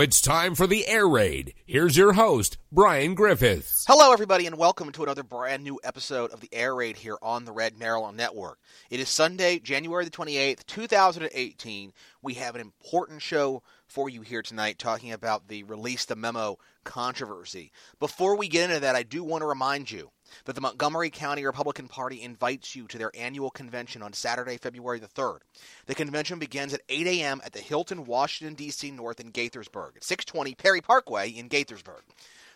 It's 0.00 0.20
time 0.20 0.54
for 0.54 0.66
the 0.66 0.86
air 0.88 1.08
raid. 1.08 1.54
Here's 1.66 1.96
your 1.96 2.14
host, 2.14 2.58
Brian 2.72 3.14
Griffiths. 3.14 3.84
Hello, 3.86 4.12
everybody, 4.12 4.44
and 4.46 4.58
welcome 4.58 4.90
to 4.90 5.02
another 5.04 5.22
brand 5.22 5.62
new 5.62 5.78
episode 5.84 6.32
of 6.32 6.40
the 6.40 6.48
air 6.52 6.74
raid 6.74 6.96
here 6.96 7.16
on 7.22 7.44
the 7.44 7.52
Red 7.52 7.78
Maryland 7.78 8.16
Network. 8.16 8.58
It 8.90 8.98
is 8.98 9.08
Sunday, 9.08 9.60
January 9.60 10.04
the 10.04 10.10
28th, 10.10 10.66
2018. 10.66 11.92
We 12.22 12.34
have 12.34 12.54
an 12.56 12.60
important 12.60 13.22
show 13.22 13.62
for 13.86 14.08
you 14.08 14.22
here 14.22 14.42
tonight 14.42 14.78
talking 14.78 15.12
about 15.12 15.46
the 15.46 15.62
release 15.62 16.04
the 16.04 16.16
memo 16.16 16.58
controversy. 16.82 17.70
Before 18.00 18.36
we 18.36 18.48
get 18.48 18.70
into 18.70 18.80
that, 18.80 18.96
I 18.96 19.04
do 19.04 19.22
want 19.22 19.42
to 19.42 19.46
remind 19.46 19.90
you 19.90 20.10
that 20.44 20.54
the 20.54 20.60
Montgomery 20.60 21.10
County 21.10 21.44
Republican 21.44 21.88
Party 21.88 22.22
invites 22.22 22.74
you 22.74 22.86
to 22.88 22.98
their 22.98 23.10
annual 23.14 23.50
convention 23.50 24.02
on 24.02 24.12
Saturday, 24.12 24.56
February 24.56 24.98
the 24.98 25.08
3rd. 25.08 25.38
The 25.86 25.94
convention 25.94 26.38
begins 26.38 26.74
at 26.74 26.82
8 26.88 27.06
a.m. 27.06 27.40
at 27.44 27.52
the 27.52 27.60
Hilton 27.60 28.04
Washington, 28.04 28.54
D.C. 28.54 28.90
North 28.90 29.20
in 29.20 29.32
Gaithersburg, 29.32 29.96
at 29.96 30.04
620 30.04 30.54
Perry 30.54 30.80
Parkway 30.80 31.28
in 31.30 31.48
Gaithersburg. 31.48 32.02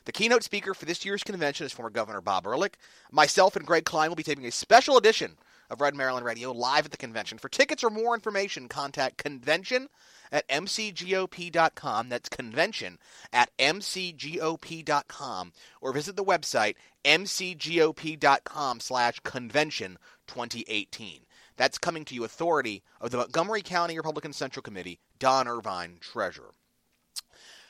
The 0.05 0.13
keynote 0.13 0.43
speaker 0.43 0.73
for 0.73 0.87
this 0.87 1.05
year's 1.05 1.23
convention 1.23 1.67
is 1.67 1.73
former 1.73 1.91
Governor 1.91 2.23
Bob 2.23 2.47
Ehrlich. 2.47 2.79
Myself 3.13 3.57
and 3.57 3.67
Greg 3.67 3.85
Kline 3.85 4.09
will 4.09 4.17
be 4.17 4.23
taping 4.23 4.47
a 4.47 4.51
special 4.51 4.97
edition 4.97 5.37
of 5.71 5.81
Red 5.81 5.95
Maryland 5.95 6.25
Radio 6.25 6.53
live 6.53 6.85
at 6.87 6.91
the 6.91 6.97
convention. 6.97 7.39
For 7.39 7.49
tickets 7.49 7.85
or 7.85 7.91
more 7.91 8.15
information, 8.15 8.69
contact 8.69 9.19
convention 9.19 9.89
at 10.31 10.47
mcgop.com. 10.49 12.09
That's 12.09 12.29
convention 12.29 12.99
at 13.33 13.57
mcgop.com. 13.59 15.53
Or 15.81 15.93
visit 15.93 16.17
the 16.17 16.25
website 16.25 16.75
mcgop.com 17.05 18.81
slash 18.81 19.21
convention 19.21 19.99
2018. 20.27 21.21
That's 21.57 21.79
coming 21.79 22.05
to 22.07 22.15
you 22.15 22.25
authority 22.25 22.83
of 23.01 23.11
the 23.11 23.17
Montgomery 23.19 23.63
County 23.63 23.97
Republican 23.97 24.33
Central 24.33 24.63
Committee, 24.63 25.01
Don 25.19 25.49
Irvine, 25.49 25.99
Treasurer. 26.01 26.55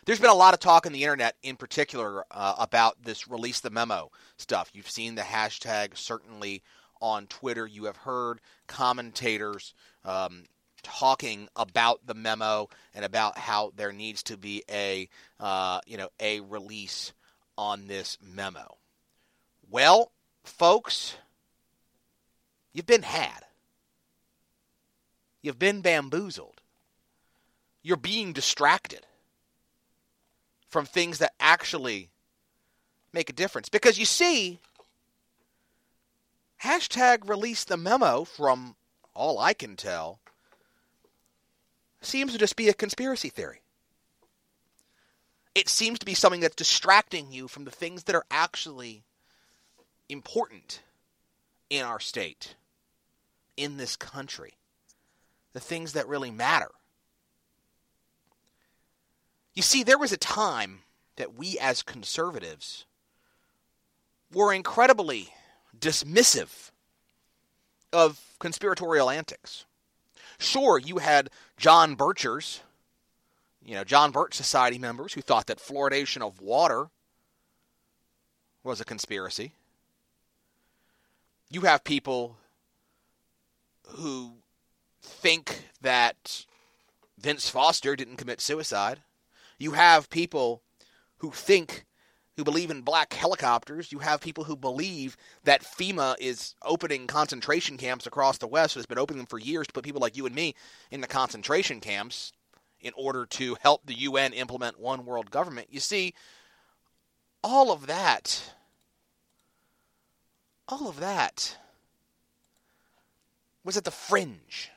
There's 0.05 0.21
been 0.21 0.31
a 0.31 0.35
lot 0.35 0.55
of 0.55 0.61
talk 0.61 0.87
on 0.87 0.93
the 0.93 1.03
internet, 1.03 1.37
in 1.43 1.57
particular, 1.57 2.25
uh, 2.31 2.55
about 2.59 3.03
this 3.03 3.29
release 3.29 3.61
the 3.61 3.69
memo 3.69 4.11
stuff. 4.39 4.71
You've 4.73 4.89
seen 4.89 5.15
the 5.15 5.23
hashtag 5.23 5.99
certainly 5.99 6.63
on 7.01 7.27
Twitter. 7.27 7.67
You 7.67 7.85
have 7.85 7.97
heard 7.97 8.41
commentators 8.67 9.75
um, 10.05 10.45
talking 10.83 11.49
about 11.57 12.07
the 12.07 12.15
memo 12.15 12.69
and 12.95 13.05
about 13.05 13.39
how 13.39 13.73
there 13.77 13.93
needs 13.93 14.23
to 14.25 14.37
be 14.37 14.63
a 14.71 15.09
uh, 15.41 15.81
you 15.87 15.97
know 15.97 16.09
a 16.21 16.41
release 16.41 17.13
on 17.57 17.87
this 17.87 18.19
memo. 18.23 18.77
Well, 19.71 20.13
folks, 20.45 21.17
you've 22.73 22.87
been 22.87 23.03
had. 23.03 23.45
You've 25.43 25.59
been 25.59 25.83
bamboozled. 25.83 26.61
You're 27.83 27.97
being 27.97 28.33
distracted 28.33 29.07
from 30.69 30.85
things 30.85 31.19
that 31.19 31.33
actually 31.41 32.11
make 33.13 33.31
a 33.31 33.33
difference. 33.33 33.69
Because 33.69 33.99
you 33.99 34.05
see, 34.05 34.59
hashtag 36.63 37.29
release 37.29 37.65
the 37.65 37.77
memo, 37.77 38.25
from 38.25 38.77
all 39.15 39.39
I 39.39 39.53
can 39.53 39.77
tell, 39.77 40.21
seems 42.01 42.33
to 42.33 42.39
just 42.39 42.57
be 42.57 42.69
a 42.69 42.75
conspiracy 42.75 43.29
theory. 43.29 43.61
It 45.55 45.69
seems 45.69 45.99
to 45.99 46.07
be 46.07 46.15
something 46.15 46.41
that's 46.41 46.55
distracting 46.55 47.33
you 47.33 47.49
from 47.49 47.65
the 47.65 47.71
things 47.71 48.05
that 48.05 48.15
are 48.15 48.27
actually 48.31 49.03
important 50.09 50.83
in 51.69 51.85
our 51.85 52.01
state, 52.01 52.55
in 53.57 53.77
this 53.77 53.97
country, 53.97 54.55
the 55.53 55.61
things 55.61 55.93
that 55.95 56.07
really 56.07 56.31
matter. 56.31 56.71
You 59.55 59.63
see, 59.63 59.83
there 59.83 59.99
was 59.99 60.13
a 60.13 60.17
time 60.17 60.81
that 61.17 61.35
we 61.35 61.59
as 61.59 61.83
conservatives 61.83 62.87
were 64.33 64.53
incredibly 64.53 65.31
dismissive 65.81 66.71
of 67.93 68.21
conspiratorial 68.39 69.11
antics. 69.11 69.65
Sure, 70.39 70.79
you 70.79 70.99
had 70.99 71.31
John 71.57 71.97
Birchers, 71.97 72.61
you 73.65 73.75
know, 73.75 73.85
John 73.85 74.13
Birch 74.13 74.35
Society 74.35 74.79
members 74.79 75.13
who 75.13 75.21
thought 75.21 75.47
that 75.47 75.59
fluoridation 75.59 76.23
of 76.23 76.41
water 76.41 76.89
was 78.63 78.81
a 78.81 78.85
conspiracy. 78.85 79.53
You 81.51 81.63
have 81.63 81.83
people 81.83 82.37
who 83.89 84.35
think 85.03 85.65
that 85.81 86.45
Vince 87.19 87.49
Foster 87.49 87.97
didn't 87.97 88.17
commit 88.17 88.41
suicide. 88.41 89.01
You 89.59 89.73
have 89.73 90.11
people 90.11 90.63
who 91.19 91.31
think, 91.31 91.85
who 92.39 92.45
believe 92.45 92.71
in 92.71 92.83
black 92.83 93.13
helicopters. 93.15 93.91
You 93.91 93.99
have 93.99 94.21
people 94.21 94.45
who 94.45 94.55
believe 94.55 95.17
that 95.43 95.65
FEMA 95.65 96.15
is 96.21 96.55
opening 96.63 97.09
concentration 97.09 97.77
camps 97.77 98.07
across 98.07 98.39
the 98.39 98.47
West, 98.47 98.77
has 98.77 98.87
been 98.87 98.97
opening 98.97 99.19
them 99.19 99.27
for 99.27 99.41
years 99.41 99.67
to 99.67 99.73
put 99.73 99.83
people 99.83 100.01
like 100.01 100.17
you 100.17 100.25
and 100.25 100.37
me 100.37 100.55
in 100.93 101.01
the 101.01 101.09
concentration 101.09 101.81
camps 101.81 102.33
in 102.81 102.93
order 102.97 103.27
to 103.27 103.57
help 103.61 103.85
the 103.85 103.99
UN 103.99 104.33
implement 104.33 104.79
one 104.79 105.05
world 105.05 105.33
government. 105.33 105.67
You 105.73 105.81
see, 105.81 106.15
all 107.43 107.73
of 107.73 107.89
that, 107.89 108.55
all 110.69 110.89
of 110.89 111.01
that 111.01 111.59
was 113.65 113.77
at 113.77 113.83
the 113.83 113.91
fringe 113.91 114.71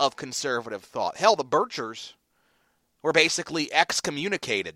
of 0.00 0.16
conservative 0.16 0.82
thought. 0.82 1.18
Hell, 1.18 1.36
the 1.36 1.44
Birchers 1.44 2.14
were 3.00 3.12
basically 3.12 3.72
excommunicated 3.72 4.74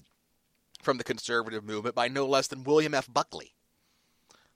from 0.83 0.99
the 0.99 1.05
conservative 1.05 1.65
movement 1.65 1.95
by 1.95 2.09
no 2.09 2.27
less 2.27 2.47
than 2.47 2.65
William 2.65 2.95
F. 2.95 3.13
Buckley, 3.13 3.55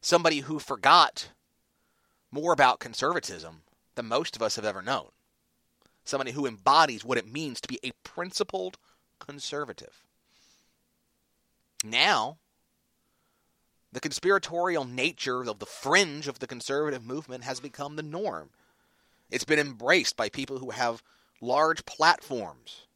somebody 0.00 0.40
who 0.40 0.58
forgot 0.58 1.28
more 2.30 2.52
about 2.52 2.80
conservatism 2.80 3.62
than 3.94 4.06
most 4.06 4.34
of 4.34 4.42
us 4.42 4.56
have 4.56 4.64
ever 4.64 4.82
known, 4.82 5.08
somebody 6.04 6.32
who 6.32 6.46
embodies 6.46 7.04
what 7.04 7.18
it 7.18 7.30
means 7.30 7.60
to 7.60 7.68
be 7.68 7.78
a 7.82 7.92
principled 8.02 8.78
conservative. 9.18 10.02
Now, 11.84 12.38
the 13.92 14.00
conspiratorial 14.00 14.84
nature 14.84 15.42
of 15.42 15.60
the 15.60 15.66
fringe 15.66 16.26
of 16.26 16.40
the 16.40 16.48
conservative 16.48 17.04
movement 17.04 17.44
has 17.44 17.60
become 17.60 17.94
the 17.94 18.02
norm. 18.02 18.50
It's 19.30 19.44
been 19.44 19.58
embraced 19.58 20.16
by 20.16 20.28
people 20.28 20.58
who 20.58 20.70
have 20.70 21.02
large 21.40 21.84
platforms 21.84 22.86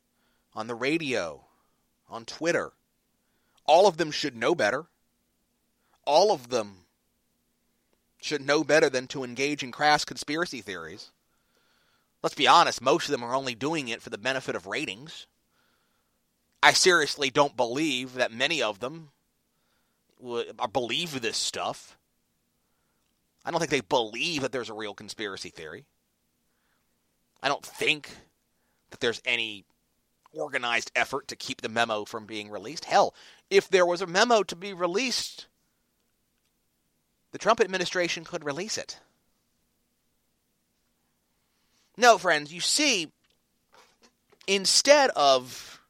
on 0.55 0.67
the 0.67 0.75
radio, 0.75 1.45
on 2.09 2.25
Twitter. 2.25 2.73
All 3.69 3.87
of 3.87 3.99
them 3.99 4.11
should 4.11 4.35
know 4.35 4.57
better. 4.57 4.87
All 6.05 6.33
of 6.33 6.49
them 6.49 6.87
should 8.21 8.45
know 8.45 8.65
better 8.65 8.91
than 8.91 9.07
to 9.09 9.23
engage 9.23 9.63
in 9.63 9.71
crass 9.71 10.05
conspiracy 10.05 10.63
theories. 10.63 11.13
Let's 12.23 12.35
be 12.35 12.49
honest, 12.49 12.83
most 12.83 13.05
of 13.05 13.13
them 13.13 13.23
are 13.23 13.35
only 13.35 13.55
doing 13.55 13.89
it 13.89 14.03
for 14.03 14.11
the 14.11 14.19
benefit 14.19 14.57
of 14.57 14.67
ratings. 14.67 15.27
I 16.63 16.73
seriously 16.73 17.31
don't 17.31 17.57
believe 17.57 18.15
that 18.15 18.33
many 18.33 18.61
of 18.61 18.81
them 18.81 19.11
believe 20.73 21.21
this 21.21 21.37
stuff. 21.37 21.97
I 23.45 23.51
don't 23.51 23.61
think 23.61 23.71
they 23.71 23.81
believe 23.83 24.43
that 24.43 24.51
there's 24.51 24.71
a 24.71 24.75
real 24.75 24.95
conspiracy 24.95 25.51
theory. 25.51 25.85
I 27.43 27.49
don't 27.49 27.65
think 27.65 28.11
that 28.91 29.01
there's 29.01 29.23
any 29.25 29.65
organized 30.33 30.91
effort 30.97 31.29
to 31.29 31.37
keep 31.37 31.61
the 31.61 31.69
memo 31.69 32.05
from 32.05 32.27
being 32.27 32.51
released. 32.51 32.85
Hell, 32.85 33.15
if 33.51 33.69
there 33.69 33.87
was 33.87 34.03
a 34.03 34.07
memo 34.07 34.43
to 34.43 34.57
be 34.57 34.73
released, 34.73 35.47
the 37.33 37.39
Trump 37.39 37.61
administration 37.61 38.25
could 38.25 38.45
release 38.45 38.79
it. 38.79 38.99
No, 41.97 42.17
friends, 42.17 42.53
you 42.53 42.61
see, 42.61 43.11
instead 44.47 45.11
of 45.11 45.81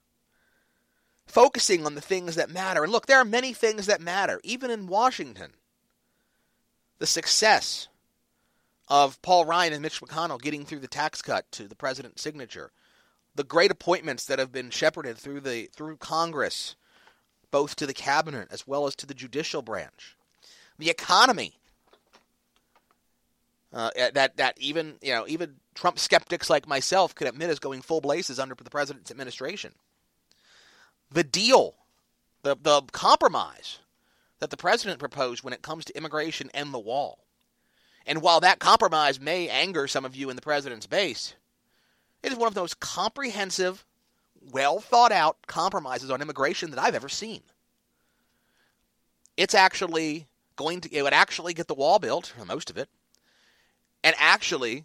focusing 1.26 1.84
on 1.84 1.94
the 1.94 2.00
things 2.00 2.34
that 2.36 2.50
matter, 2.50 2.82
and 2.82 2.90
look, 2.90 3.06
there 3.06 3.18
are 3.18 3.24
many 3.24 3.52
things 3.52 3.86
that 3.86 4.00
matter, 4.00 4.40
even 4.42 4.70
in 4.70 4.86
Washington. 4.86 5.52
The 6.98 7.06
success 7.06 7.88
of 8.88 9.20
Paul 9.22 9.44
Ryan 9.44 9.74
and 9.74 9.82
Mitch 9.82 10.00
McConnell 10.00 10.40
getting 10.40 10.64
through 10.64 10.80
the 10.80 10.88
tax 10.88 11.20
cut 11.20 11.50
to 11.52 11.68
the 11.68 11.76
president's 11.76 12.22
signature, 12.22 12.72
the 13.34 13.44
great 13.44 13.70
appointments 13.70 14.24
that 14.24 14.38
have 14.38 14.50
been 14.50 14.70
shepherded 14.70 15.18
through 15.18 15.40
the 15.40 15.68
through 15.76 15.98
Congress, 15.98 16.74
both 17.50 17.76
to 17.76 17.86
the 17.86 17.94
cabinet 17.94 18.48
as 18.50 18.66
well 18.66 18.86
as 18.86 18.94
to 18.96 19.06
the 19.06 19.14
judicial 19.14 19.62
branch, 19.62 20.16
the 20.78 20.90
economy. 20.90 21.54
Uh, 23.70 23.90
that 24.14 24.38
that 24.38 24.56
even 24.58 24.94
you 25.02 25.12
know 25.12 25.26
even 25.28 25.56
Trump 25.74 25.98
skeptics 25.98 26.48
like 26.48 26.66
myself 26.66 27.14
could 27.14 27.26
admit 27.26 27.50
is 27.50 27.58
going 27.58 27.82
full 27.82 28.00
blazes 28.00 28.38
under 28.38 28.54
the 28.54 28.70
president's 28.70 29.10
administration. 29.10 29.72
The 31.10 31.24
deal, 31.24 31.74
the 32.42 32.56
the 32.60 32.82
compromise 32.92 33.80
that 34.40 34.50
the 34.50 34.56
president 34.56 35.00
proposed 35.00 35.42
when 35.42 35.52
it 35.52 35.62
comes 35.62 35.84
to 35.84 35.96
immigration 35.96 36.50
and 36.54 36.72
the 36.72 36.78
wall. 36.78 37.24
And 38.06 38.22
while 38.22 38.40
that 38.40 38.58
compromise 38.58 39.20
may 39.20 39.48
anger 39.48 39.86
some 39.86 40.04
of 40.04 40.16
you 40.16 40.30
in 40.30 40.36
the 40.36 40.42
president's 40.42 40.86
base, 40.86 41.34
it 42.22 42.32
is 42.32 42.38
one 42.38 42.48
of 42.48 42.54
the 42.54 42.60
most 42.60 42.80
comprehensive, 42.80 43.84
well 44.52 44.80
thought 44.80 45.12
out 45.12 45.36
compromises 45.46 46.10
on 46.10 46.22
immigration 46.22 46.70
that 46.70 46.80
I've 46.80 46.94
ever 46.94 47.08
seen. 47.08 47.42
It's 49.36 49.54
actually 49.54 50.26
going 50.56 50.80
to, 50.82 50.94
it 50.94 51.02
would 51.02 51.12
actually 51.12 51.54
get 51.54 51.68
the 51.68 51.74
wall 51.74 51.98
built, 51.98 52.32
most 52.46 52.70
of 52.70 52.76
it, 52.76 52.88
and 54.02 54.14
actually 54.18 54.84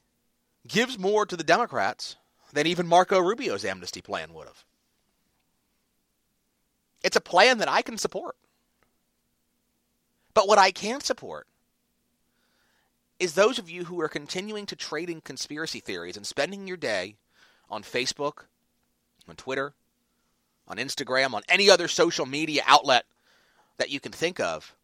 gives 0.67 0.97
more 0.97 1.25
to 1.25 1.35
the 1.35 1.43
Democrats 1.43 2.15
than 2.53 2.67
even 2.67 2.87
Marco 2.87 3.19
Rubio's 3.19 3.65
amnesty 3.65 4.01
plan 4.01 4.33
would 4.33 4.47
have. 4.47 4.63
It's 7.03 7.17
a 7.17 7.21
plan 7.21 7.57
that 7.57 7.69
I 7.69 7.81
can 7.81 7.97
support. 7.97 8.35
But 10.33 10.47
what 10.47 10.57
I 10.57 10.71
can't 10.71 11.03
support 11.03 11.47
is 13.19 13.33
those 13.33 13.59
of 13.59 13.69
you 13.69 13.85
who 13.85 14.01
are 14.01 14.09
continuing 14.09 14.65
to 14.67 14.75
trade 14.75 15.09
in 15.09 15.21
conspiracy 15.21 15.79
theories 15.79 16.17
and 16.17 16.25
spending 16.25 16.67
your 16.67 16.77
day 16.77 17.15
on 17.69 17.83
Facebook, 17.83 18.45
on 19.27 19.35
Twitter, 19.35 19.73
on 20.67 20.77
Instagram, 20.77 21.33
on 21.33 21.41
any 21.49 21.69
other 21.69 21.87
social 21.87 22.25
media 22.25 22.63
outlet 22.65 23.05
that 23.77 23.89
you 23.89 23.99
can 23.99 24.11
think 24.11 24.39
of, 24.39 24.75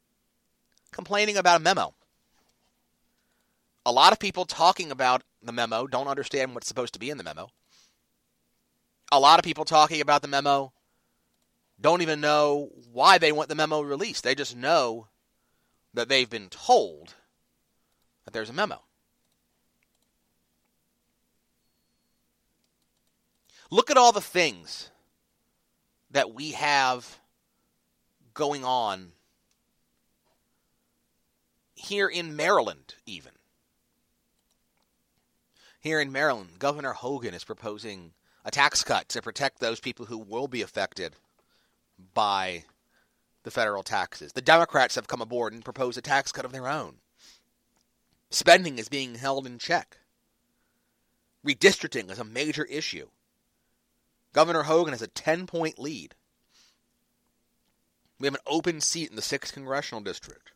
complaining 0.92 1.38
about 1.38 1.60
a 1.60 1.64
memo. 1.64 1.94
A 3.86 3.92
lot 3.92 4.12
of 4.12 4.20
people 4.20 4.46
talking 4.46 4.92
about 4.92 5.24
the 5.42 5.52
memo 5.52 5.88
don't 5.88 6.08
understand 6.08 6.54
what's 6.54 6.68
supposed 6.68 6.94
to 6.94 7.00
be 7.00 7.10
in 7.10 7.18
the 7.18 7.24
memo. 7.24 7.50
A 9.12 9.20
lot 9.20 9.40
of 9.40 9.46
people 9.46 9.66
talking 9.66 10.02
about 10.02 10.22
the 10.22 10.28
memo 10.28 10.72
don't 11.82 12.02
even 12.02 12.20
know 12.20 12.70
why 12.92 13.18
they 13.18 13.32
want 13.32 13.50
the 13.50 13.56
memo 13.56 13.82
released. 13.82 14.24
They 14.24 14.36
just 14.36 14.56
know 14.56 15.08
that 15.94 16.10
they've 16.10 16.30
been 16.30 16.50
told 16.50 17.16
that 18.26 18.34
there's 18.34 18.50
a 18.50 18.54
memo. 18.54 18.82
Look 23.72 23.92
at 23.92 23.98
all 23.98 24.12
the 24.12 24.22
things 24.22 24.90
that 26.12 26.34
we 26.34 26.52
have 26.52 27.20
going 28.34 28.66
on 28.66 29.12
here 31.76 32.08
in 32.08 32.36
Maryland, 32.36 32.96
even. 33.06 33.32
Here 35.82 36.02
in 36.02 36.12
Maryland, 36.12 36.60
Governor 36.60 36.94
Hogan 36.94 37.34
is 37.34 37.44
proposing 37.44 38.12
a 38.44 38.52
tax 38.52 38.84
cut 38.84 39.08
to 39.10 39.22
protect 39.22 39.60
those 39.60 39.80
people 39.80 40.06
who 40.08 40.18
will 40.18 40.48
be 40.48 40.62
affected 40.62 41.16
by 42.14 42.64
the 43.44 43.52
federal 43.52 43.84
taxes. 43.84 44.34
The 44.34 44.42
Democrats 44.42 44.96
have 44.96 45.08
come 45.08 45.22
aboard 45.22 45.54
and 45.54 45.64
proposed 45.64 45.98
a 45.98 46.02
tax 46.02 46.32
cut 46.32 46.44
of 46.46 46.52
their 46.52 46.68
own. 46.68 46.96
Spending 48.32 48.78
is 48.78 48.90
being 48.90 49.16
held 49.16 49.46
in 49.46 49.58
check. 49.58 49.98
Redistricting 51.46 52.12
is 52.12 52.20
a 52.20 52.26
major 52.26 52.66
issue. 52.66 53.08
Governor 54.34 54.64
Hogan 54.64 54.94
has 54.94 55.02
a 55.02 55.08
10 55.08 55.48
point 55.48 55.80
lead. 55.80 56.16
We 58.20 58.28
have 58.28 58.36
an 58.36 58.42
open 58.46 58.82
seat 58.82 59.10
in 59.10 59.16
the 59.16 59.22
6th 59.22 59.54
Congressional 59.54 60.04
District. 60.04 60.52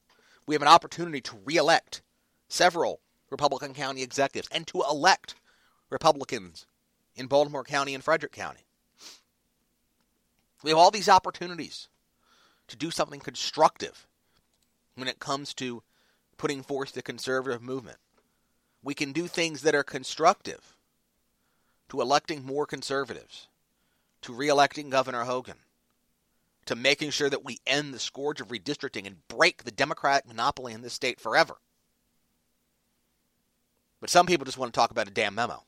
We 0.46 0.56
have 0.56 0.62
an 0.62 0.68
opportunity 0.68 1.22
to 1.22 1.38
re 1.46 1.56
elect 1.56 2.02
several 2.50 3.00
Republican 3.30 3.74
county 3.74 4.04
executives 4.04 4.50
and 4.52 4.68
to 4.68 4.84
elect 4.90 5.36
Republicans 5.90 6.66
in 7.16 7.28
Baltimore 7.28 7.64
County 7.64 7.96
and 7.96 8.04
Frederick 8.04 8.32
County. 8.32 8.66
We 10.62 10.70
have 10.70 10.78
all 10.78 10.92
these 10.92 11.10
opportunities 11.10 11.88
to 12.68 12.76
do 12.76 12.92
something 12.92 13.20
constructive 13.20 14.08
when 14.96 15.08
it 15.08 15.20
comes 15.20 15.54
to 15.56 15.84
putting 16.38 16.64
forth 16.64 16.94
the 16.94 17.02
conservative 17.02 17.62
movement. 17.62 17.98
We 18.84 18.94
can 18.94 19.14
do 19.14 19.28
things 19.28 19.62
that 19.62 19.76
are 19.76 19.84
constructive 19.84 20.76
to 21.90 22.02
electing 22.02 22.46
more 22.46 22.66
conservatives, 22.66 23.48
to 24.24 24.34
reelecting 24.34 24.90
Governor 24.90 25.24
Hogan, 25.24 25.58
to 26.66 26.76
making 26.76 27.12
sure 27.12 27.30
that 27.30 27.46
we 27.46 27.60
end 27.68 27.94
the 27.94 28.00
scourge 28.00 28.42
of 28.42 28.48
redistricting 28.50 29.06
and 29.06 29.28
break 29.28 29.64
the 29.64 29.72
Democratic 29.72 30.28
monopoly 30.28 30.74
in 30.74 30.82
this 30.82 30.94
state 30.94 31.20
forever. 31.20 31.56
But 34.02 34.10
some 34.10 34.26
people 34.26 34.46
just 34.46 34.58
want 34.58 34.74
to 34.74 34.78
talk 34.78 34.92
about 34.92 35.08
a 35.08 35.12
damn 35.12 35.36
memo. 35.36 35.64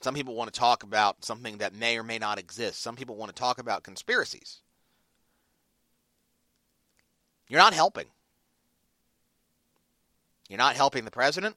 Some 0.00 0.14
people 0.14 0.34
want 0.34 0.52
to 0.52 0.58
talk 0.58 0.82
about 0.82 1.24
something 1.24 1.58
that 1.58 1.74
may 1.74 1.98
or 1.98 2.02
may 2.02 2.18
not 2.18 2.38
exist. 2.38 2.80
Some 2.80 2.96
people 2.96 3.16
want 3.16 3.34
to 3.34 3.40
talk 3.40 3.58
about 3.58 3.82
conspiracies. 3.82 4.60
You're 7.48 7.60
not 7.60 7.74
helping. 7.74 8.06
You're 10.48 10.58
not 10.58 10.76
helping 10.76 11.04
the 11.04 11.10
president. 11.10 11.56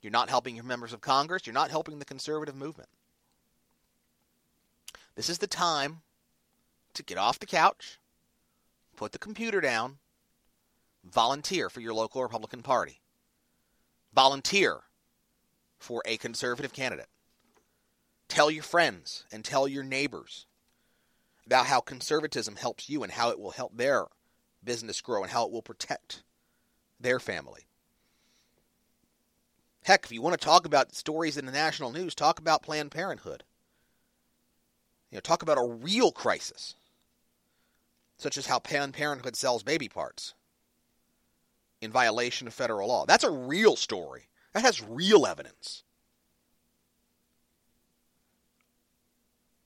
You're 0.00 0.10
not 0.10 0.28
helping 0.28 0.54
your 0.54 0.64
members 0.64 0.92
of 0.92 1.00
Congress. 1.00 1.46
You're 1.46 1.54
not 1.54 1.70
helping 1.70 1.98
the 1.98 2.04
conservative 2.04 2.56
movement. 2.56 2.88
This 5.14 5.28
is 5.28 5.38
the 5.38 5.46
time 5.46 6.00
to 6.94 7.02
get 7.02 7.18
off 7.18 7.38
the 7.38 7.46
couch, 7.46 7.98
put 8.96 9.12
the 9.12 9.18
computer 9.18 9.60
down, 9.60 9.98
volunteer 11.04 11.68
for 11.68 11.80
your 11.80 11.94
local 11.94 12.22
Republican 12.22 12.62
Party. 12.62 13.00
Volunteer 14.14 14.80
for 15.78 16.02
a 16.06 16.16
conservative 16.16 16.72
candidate. 16.72 17.08
Tell 18.28 18.50
your 18.50 18.62
friends 18.62 19.24
and 19.32 19.44
tell 19.44 19.66
your 19.66 19.82
neighbors 19.82 20.46
about 21.44 21.66
how 21.66 21.80
conservatism 21.80 22.56
helps 22.56 22.88
you 22.88 23.02
and 23.02 23.12
how 23.12 23.30
it 23.30 23.38
will 23.38 23.50
help 23.50 23.76
their 23.76 24.06
business 24.64 25.00
grow 25.00 25.22
and 25.22 25.32
how 25.32 25.44
it 25.44 25.52
will 25.52 25.62
protect 25.62 26.22
their 27.00 27.18
family. 27.18 27.66
Heck, 29.84 30.04
if 30.04 30.12
you 30.12 30.22
want 30.22 30.38
to 30.38 30.44
talk 30.44 30.64
about 30.64 30.94
stories 30.94 31.36
in 31.36 31.44
the 31.44 31.52
national 31.52 31.90
news, 31.90 32.14
talk 32.14 32.38
about 32.38 32.62
Planned 32.62 32.92
Parenthood. 32.92 33.42
You 35.12 35.16
know, 35.16 35.20
talk 35.20 35.42
about 35.42 35.58
a 35.58 35.62
real 35.62 36.10
crisis, 36.10 36.74
such 38.16 38.38
as 38.38 38.46
how 38.46 38.58
Planned 38.58 38.94
Parenthood 38.94 39.36
sells 39.36 39.62
baby 39.62 39.86
parts 39.86 40.32
in 41.82 41.90
violation 41.90 42.46
of 42.46 42.54
federal 42.54 42.88
law. 42.88 43.04
That's 43.04 43.22
a 43.22 43.30
real 43.30 43.76
story. 43.76 44.28
That 44.54 44.62
has 44.62 44.82
real 44.82 45.26
evidence. 45.26 45.82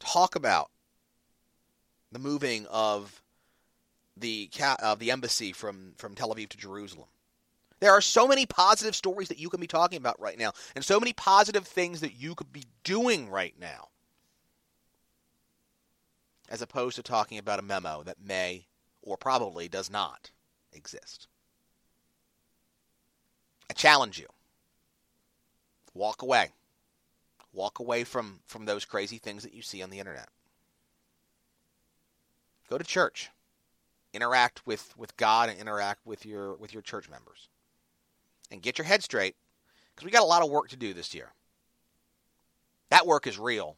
Talk 0.00 0.34
about 0.34 0.70
the 2.10 2.18
moving 2.18 2.66
of 2.66 3.22
the 4.16 4.50
of 4.82 4.98
the 4.98 5.12
embassy 5.12 5.52
from 5.52 5.92
from 5.96 6.16
Tel 6.16 6.34
Aviv 6.34 6.48
to 6.48 6.56
Jerusalem. 6.56 7.08
There 7.78 7.92
are 7.92 8.00
so 8.00 8.26
many 8.26 8.46
positive 8.46 8.96
stories 8.96 9.28
that 9.28 9.38
you 9.38 9.48
can 9.48 9.60
be 9.60 9.66
talking 9.68 9.98
about 9.98 10.18
right 10.18 10.38
now, 10.38 10.52
and 10.74 10.84
so 10.84 10.98
many 10.98 11.12
positive 11.12 11.66
things 11.66 12.00
that 12.00 12.14
you 12.14 12.34
could 12.34 12.52
be 12.52 12.64
doing 12.82 13.28
right 13.28 13.54
now, 13.60 13.88
as 16.48 16.62
opposed 16.62 16.96
to 16.96 17.02
talking 17.02 17.38
about 17.38 17.58
a 17.58 17.62
memo 17.62 18.02
that 18.02 18.20
may 18.24 18.66
or 19.02 19.16
probably 19.16 19.68
does 19.68 19.90
not 19.90 20.30
exist. 20.72 21.28
I 23.70 23.74
challenge 23.74 24.18
you. 24.18 24.26
Walk 25.94 26.22
away. 26.22 26.50
Walk 27.52 27.78
away 27.78 28.04
from, 28.04 28.40
from 28.46 28.64
those 28.64 28.84
crazy 28.84 29.18
things 29.18 29.42
that 29.42 29.54
you 29.54 29.62
see 29.62 29.82
on 29.82 29.90
the 29.90 29.98
internet. 29.98 30.28
Go 32.68 32.78
to 32.78 32.84
church 32.84 33.30
interact 34.16 34.66
with, 34.66 34.94
with 34.96 35.16
God 35.16 35.50
and 35.50 35.60
interact 35.60 36.04
with 36.06 36.24
your 36.24 36.54
with 36.54 36.72
your 36.72 36.82
church 36.82 37.08
members. 37.08 37.48
And 38.50 38.62
get 38.62 38.78
your 38.78 38.86
head 38.86 39.02
straight 39.02 39.36
because 39.94 40.06
we 40.06 40.10
got 40.10 40.22
a 40.22 40.26
lot 40.26 40.42
of 40.42 40.50
work 40.50 40.68
to 40.70 40.76
do 40.76 40.94
this 40.94 41.14
year. 41.14 41.32
That 42.90 43.06
work 43.06 43.26
is 43.26 43.38
real, 43.38 43.76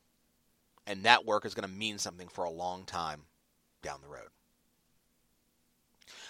and 0.88 1.04
that 1.04 1.26
work 1.26 1.45
is 1.45 1.54
going 1.54 1.68
to 1.68 1.75
mean 1.75 1.99
something 1.99 2.28
for 2.28 2.45
a 2.45 2.50
long 2.50 2.85
time 2.85 3.23
down 3.83 4.00
the 4.02 4.09
road. 4.09 4.28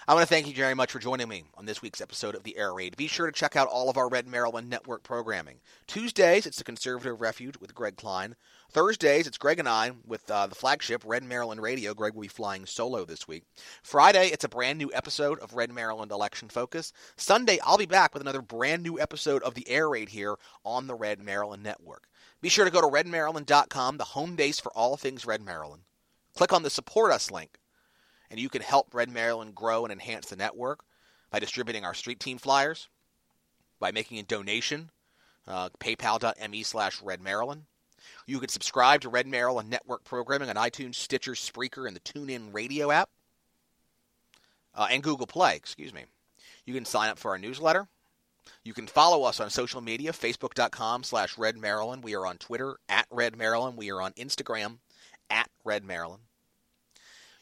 I 0.08 0.14
want 0.14 0.26
to 0.26 0.34
thank 0.34 0.48
you 0.48 0.54
very 0.54 0.74
much 0.74 0.90
for 0.90 0.98
joining 0.98 1.28
me 1.28 1.44
on 1.54 1.66
this 1.66 1.82
week's 1.82 2.00
episode 2.00 2.34
of 2.34 2.42
the 2.42 2.56
Air 2.56 2.72
Raid. 2.72 2.96
Be 2.96 3.06
sure 3.06 3.26
to 3.26 3.32
check 3.32 3.56
out 3.56 3.68
all 3.68 3.90
of 3.90 3.98
our 3.98 4.08
Red 4.08 4.26
Maryland 4.26 4.68
Network 4.68 5.02
programming. 5.02 5.60
Tuesdays, 5.86 6.46
it's 6.46 6.56
the 6.56 6.64
Conservative 6.64 7.20
Refuge 7.20 7.58
with 7.58 7.74
Greg 7.74 7.96
Kline. 7.96 8.34
Thursdays, 8.70 9.26
it's 9.26 9.38
Greg 9.38 9.58
and 9.58 9.68
I 9.68 9.92
with 10.06 10.28
uh, 10.30 10.46
the 10.46 10.54
flagship 10.54 11.02
Red 11.04 11.24
Maryland 11.24 11.60
Radio. 11.60 11.94
Greg 11.94 12.14
will 12.14 12.22
be 12.22 12.28
flying 12.28 12.64
solo 12.64 13.04
this 13.04 13.28
week. 13.28 13.44
Friday, 13.82 14.28
it's 14.28 14.44
a 14.44 14.48
brand 14.48 14.78
new 14.78 14.90
episode 14.94 15.38
of 15.40 15.54
Red 15.54 15.70
Maryland 15.70 16.10
Election 16.10 16.48
Focus. 16.48 16.92
Sunday, 17.16 17.58
I'll 17.62 17.78
be 17.78 17.86
back 17.86 18.14
with 18.14 18.22
another 18.22 18.42
brand 18.42 18.82
new 18.82 18.98
episode 18.98 19.42
of 19.42 19.54
the 19.54 19.68
Air 19.68 19.90
Raid 19.90 20.08
here 20.08 20.36
on 20.64 20.86
the 20.86 20.94
Red 20.94 21.20
Maryland 21.20 21.62
Network. 21.62 22.07
Be 22.40 22.49
sure 22.49 22.64
to 22.64 22.71
go 22.71 22.80
to 22.80 22.87
redmaryland.com, 22.87 23.97
the 23.97 24.04
home 24.04 24.37
base 24.37 24.61
for 24.61 24.73
all 24.73 24.97
things 24.97 25.26
Red 25.26 25.42
Maryland. 25.42 25.83
Click 26.35 26.52
on 26.52 26.62
the 26.62 26.71
Support 26.71 27.12
Us 27.12 27.30
link 27.30 27.59
and 28.30 28.38
you 28.38 28.49
can 28.49 28.62
help 28.62 28.95
Red 28.95 29.11
Maryland 29.11 29.54
grow 29.54 29.85
and 29.85 29.92
enhance 29.92 30.28
the 30.28 30.37
network 30.37 30.85
by 31.30 31.38
distributing 31.38 31.85
our 31.85 31.95
street 31.95 32.21
team 32.21 32.38
flyers, 32.38 32.88
by 33.78 33.92
making 33.92 34.18
a 34.18 34.23
donation, 34.23 34.90
uh, 35.47 35.71
paypal.me 35.80 36.62
slash 36.62 37.02
Red 37.02 37.21
Maryland. 37.21 37.64
You 38.26 38.38
can 38.38 38.49
subscribe 38.49 39.00
to 39.02 39.09
Red 39.09 39.26
Maryland 39.26 39.71
Network 39.71 40.04
programming 40.04 40.49
on 40.49 40.57
iTunes, 40.57 40.95
Stitcher, 40.95 41.33
Spreaker, 41.33 41.87
and 41.87 41.97
the 41.97 42.00
TuneIn 42.00 42.52
Radio 42.52 42.90
app, 42.90 43.11
uh, 44.75 44.88
and 44.90 45.02
Google 45.02 45.26
Play, 45.26 45.57
excuse 45.57 45.92
me. 45.92 46.04
You 46.64 46.75
can 46.75 46.85
sign 46.85 47.11
up 47.11 47.18
for 47.18 47.30
our 47.30 47.38
newsletter, 47.38 47.88
You 48.64 48.75
can 48.75 48.87
follow 48.87 49.25
us 49.25 49.40
on 49.40 49.50
social 49.50 49.81
media, 49.81 50.12
facebook.com 50.12 51.05
slash 51.05 51.38
Red 51.38 51.57
Maryland. 51.57 52.05
We 52.05 52.14
are 52.14 52.26
on 52.26 52.38
Twitter, 52.38 52.76
at 52.88 53.07
Red 53.11 53.37
Maryland. 53.37 53.76
We 53.76 53.90
are 53.90 54.00
on 54.00 54.12
Instagram, 54.12 54.78
at 55.31 55.50
Red 55.64 55.85
Maryland. 55.85 56.23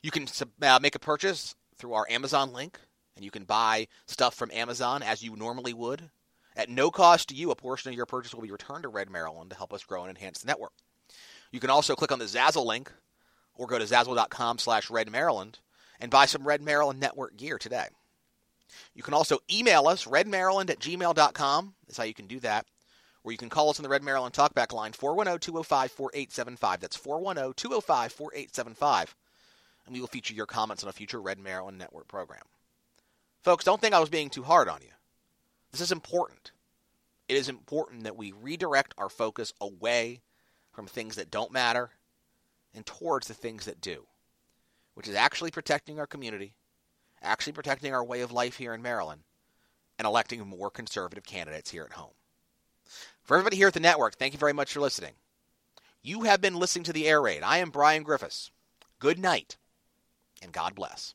You 0.03 0.11
can 0.11 0.27
uh, 0.63 0.79
make 0.81 0.95
a 0.95 1.01
purchase 1.01 1.55
through 1.79 1.95
our 1.95 2.07
Amazon 2.09 2.53
link, 2.53 2.79
and 3.17 3.25
you 3.25 3.31
can 3.31 3.45
buy 3.45 3.89
stuff 4.07 4.35
from 4.35 4.51
Amazon 4.53 5.03
as 5.03 5.23
you 5.23 5.37
normally 5.37 5.75
would. 5.75 6.11
At 6.57 6.71
no 6.71 6.91
cost 6.91 7.29
to 7.29 7.35
you, 7.35 7.51
a 7.51 7.57
portion 7.57 7.91
of 7.91 7.97
your 7.97 8.07
purchase 8.07 8.35
will 8.35 8.43
be 8.43 8.51
returned 8.51 8.83
to 8.85 8.89
Red 8.89 9.11
Maryland 9.11 9.51
to 9.51 9.57
help 9.57 9.73
us 9.73 9.85
grow 9.85 10.03
and 10.03 10.11
enhance 10.11 10.41
the 10.41 10.47
network. 10.47 10.73
You 11.51 11.61
can 11.61 11.71
also 11.71 11.95
click 11.95 12.13
on 12.13 12.19
the 12.19 12.25
Zazzle 12.25 12.65
link 12.65 12.93
or 13.55 13.67
go 13.67 13.79
to 13.79 13.85
zazzle.com 13.85 14.59
slash 14.59 14.91
Red 14.91 15.11
Maryland 15.11 15.59
and 16.01 16.11
buy 16.11 16.27
some 16.27 16.47
Red 16.47 16.63
Maryland 16.63 17.01
Network 17.01 17.37
gear 17.37 17.59
today. 17.59 17.87
You 18.95 19.03
can 19.03 19.15
also 19.15 19.39
email 19.51 19.87
us, 19.87 20.05
redmaryland 20.05 20.71
at 20.71 20.81
gmail.com. 20.81 21.75
That's 21.87 21.99
how 21.99 22.05
you 22.05 22.15
can 22.15 22.27
do 22.27 22.41
that. 22.41 22.67
Or 23.25 23.33
you 23.33 23.39
can 23.39 23.49
call 23.49 23.71
us 23.71 23.79
on 23.79 23.83
the 23.83 23.89
Red 23.89 24.05
Maryland 24.05 24.35
Talkback 24.35 24.73
line, 24.73 24.93
410 24.93 25.41
205 25.41 25.91
4875. 25.91 26.81
That's 26.81 26.97
410 26.97 27.55
205 27.55 28.13
4875. 28.13 29.17
And 29.85 29.95
we 29.95 30.01
will 30.01 30.07
feature 30.07 30.35
your 30.35 30.47
comments 30.47 30.83
on 30.83 30.89
a 30.89 30.93
future 30.93 31.21
Red 31.21 31.39
Maryland 31.39 31.79
Network 31.79 32.09
program. 32.09 32.43
Folks, 33.43 33.65
don't 33.65 33.81
think 33.81 33.95
I 33.95 34.01
was 34.01 34.11
being 34.11 34.31
too 34.31 34.43
hard 34.43 34.69
on 34.69 34.81
you. 34.83 34.91
This 35.73 35.81
is 35.81 35.93
important. 35.93 36.53
It 37.29 37.37
is 37.37 37.49
important 37.49 38.05
that 38.05 38.17
we 38.17 38.33
redirect 38.33 38.95
our 38.97 39.09
focus 39.09 39.53
away 39.61 40.21
from 40.73 40.87
things 40.87 41.17
that 41.17 41.31
don't 41.31 41.53
matter 41.53 41.91
and 42.75 42.87
towards 42.87 43.27
the 43.27 43.35
things 43.35 43.65
that 43.65 43.81
do, 43.81 44.07
which 44.95 45.09
is 45.09 45.15
actually 45.15 45.51
protecting 45.51 45.99
our 45.99 46.07
community 46.07 46.55
actually 47.23 47.53
protecting 47.53 47.95
our 47.95 48.05
way 48.05 48.21
of 48.21 48.33
life 48.33 48.57
here 48.57 48.75
in 48.75 48.83
Maryland, 48.83 49.23
and 49.99 50.07
electing 50.07 50.47
more 50.47 50.71
conservative 50.71 51.25
candidates 51.25 51.71
here 51.71 51.85
at 51.85 51.95
home. 51.95 52.15
For 53.23 53.37
everybody 53.37 53.57
here 53.57 53.69
at 53.69 53.75
the 53.75 53.81
network, 53.81 54.17
thank 54.17 54.33
you 54.33 54.39
very 54.39 54.53
much 54.53 54.73
for 54.73 54.81
listening. 54.81 55.15
You 56.03 56.23
have 56.23 56.41
been 56.41 56.55
listening 56.55 56.85
to 56.85 56.93
the 56.93 57.09
Air 57.09 57.21
Raid. 57.21 57.43
I 57.43 57.59
am 57.59 57.71
Brian 57.71 58.03
Griffiths. 58.03 58.51
Good 58.99 59.19
night, 59.19 59.57
and 60.41 60.53
God 60.53 60.75
bless. 60.75 61.15